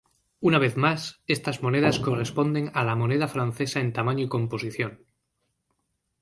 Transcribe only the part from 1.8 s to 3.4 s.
corresponden a la moneda